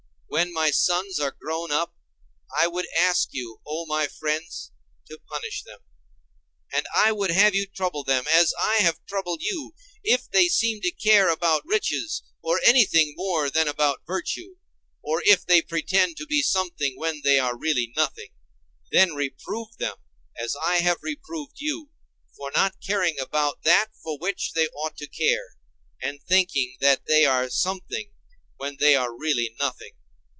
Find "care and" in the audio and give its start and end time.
25.07-26.23